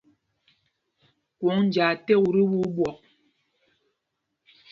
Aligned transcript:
Kwòŋ 1.39 1.59
njāā 1.67 1.91
ték 2.05 2.19
ú 2.25 2.27
tí 2.33 2.41
ɓuu 2.51 2.69
ɓwɔk. 2.75 2.97